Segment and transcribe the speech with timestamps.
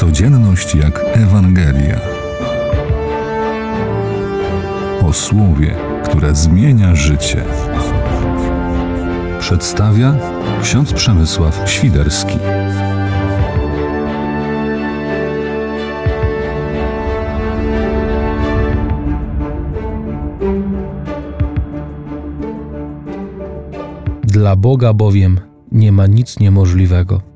[0.00, 2.00] Codzienność jak Ewangelia.
[5.02, 5.74] O słowie,
[6.04, 7.44] które zmienia życie.
[9.40, 10.14] Przedstawia
[10.62, 12.38] ksiądz Przemysław Świderski.
[24.22, 25.40] Dla Boga bowiem
[25.72, 27.29] nie ma nic niemożliwego.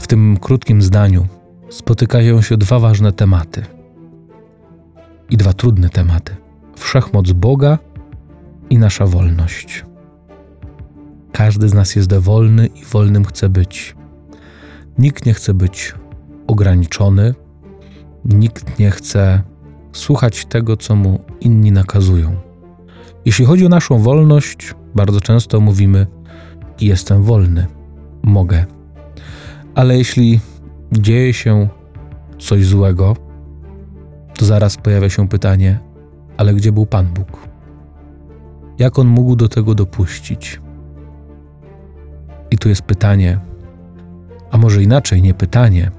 [0.00, 1.26] W tym krótkim zdaniu
[1.70, 3.62] spotykają się dwa ważne tematy
[5.30, 6.36] i dwa trudne tematy:
[6.76, 7.78] wszechmoc Boga
[8.70, 9.84] i nasza wolność.
[11.32, 13.96] Każdy z nas jest wolny i wolnym chce być.
[14.98, 15.94] Nikt nie chce być
[16.46, 17.34] ograniczony,
[18.24, 19.42] nikt nie chce
[19.92, 22.36] słuchać tego, co mu inni nakazują.
[23.24, 26.06] Jeśli chodzi o naszą wolność, bardzo często mówimy:
[26.80, 27.66] Jestem wolny,
[28.22, 28.66] mogę.
[29.76, 30.40] Ale jeśli
[30.92, 31.68] dzieje się
[32.38, 33.16] coś złego,
[34.38, 35.78] to zaraz pojawia się pytanie:
[36.36, 37.48] Ale gdzie był Pan Bóg?
[38.78, 40.60] Jak on mógł do tego dopuścić?
[42.50, 43.40] I tu jest pytanie,
[44.50, 45.90] a może inaczej, nie pytanie,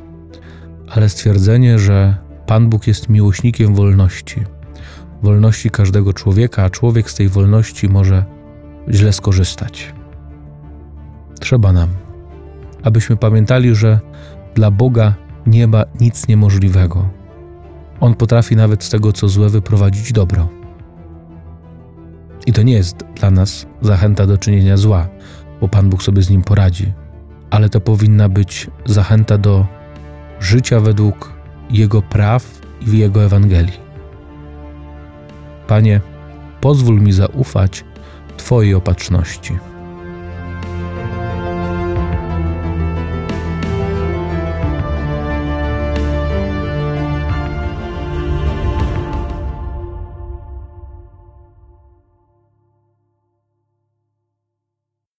[0.89, 4.43] ale stwierdzenie, że Pan Bóg jest miłośnikiem wolności
[5.21, 8.25] wolności każdego człowieka, a człowiek z tej wolności może
[8.89, 9.93] źle skorzystać.
[11.39, 11.89] Trzeba nam,
[12.83, 13.99] abyśmy pamiętali, że
[14.55, 15.13] dla Boga
[15.47, 17.09] nie ma nic niemożliwego.
[17.99, 20.49] On potrafi nawet z tego, co złe, wyprowadzić dobro.
[22.45, 25.07] I to nie jest dla nas zachęta do czynienia zła,
[25.61, 26.93] bo Pan Bóg sobie z nim poradzi,
[27.49, 29.65] ale to powinna być zachęta do
[30.39, 31.33] życia według
[31.69, 33.79] Jego praw i w Jego Ewangelii.
[35.67, 36.01] Panie,
[36.61, 37.85] pozwól mi zaufać
[38.37, 39.57] Twojej opatrzności.